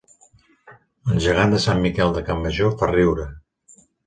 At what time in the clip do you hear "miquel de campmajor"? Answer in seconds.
1.83-2.75